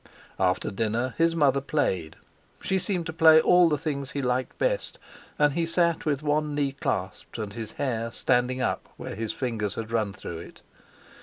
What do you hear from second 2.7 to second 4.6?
seemed to play all the things he liked